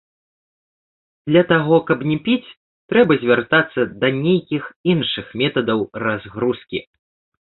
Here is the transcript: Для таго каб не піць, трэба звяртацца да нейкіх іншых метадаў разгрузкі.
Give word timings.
Для 1.31 1.41
таго 1.51 1.77
каб 1.89 1.99
не 2.11 2.17
піць, 2.27 2.53
трэба 2.93 3.17
звяртацца 3.23 3.81
да 4.03 4.07
нейкіх 4.23 4.63
іншых 4.93 5.25
метадаў 5.43 5.79
разгрузкі. 6.05 6.79